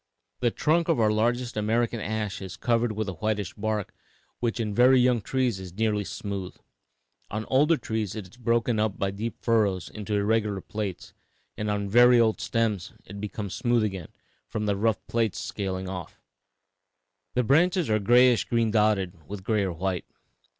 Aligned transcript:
'The 0.39 0.49
trunk 0.49 0.89
of 0.89 0.99
our 0.99 1.11
largest 1.11 1.55
American 1.55 1.99
ash 1.99 2.41
is 2.41 2.57
covered 2.57 2.93
with 2.93 3.07
a 3.07 3.13
whitish 3.13 3.53
bark 3.53 3.93
which 4.39 4.59
in 4.59 4.73
very 4.73 4.99
young 4.99 5.21
trees 5.21 5.59
is 5.59 5.75
nearly 5.77 6.03
smooth; 6.03 6.55
on 7.29 7.45
older 7.49 7.77
trees 7.77 8.15
it 8.15 8.27
is 8.27 8.35
broken 8.35 8.77
by 8.97 9.11
deep 9.11 9.35
furrows 9.43 9.89
into 9.89 10.15
irregular 10.15 10.59
plates, 10.59 11.13
and 11.55 11.69
on 11.69 11.87
very 11.87 12.19
old 12.19 12.41
stems 12.41 12.93
it 13.05 13.21
becomes 13.21 13.53
smooth 13.53 13.83
again, 13.83 14.09
from 14.47 14.65
the 14.65 14.75
rough 14.75 15.05
plates 15.05 15.39
scaling 15.39 15.87
off. 15.87 16.19
The 17.35 17.43
branches 17.43 17.87
are 17.87 17.99
grayish 17.99 18.45
green 18.45 18.71
dotted 18.71 19.13
with 19.27 19.43
gray 19.43 19.61
or 19.63 19.71
white.' 19.73 20.05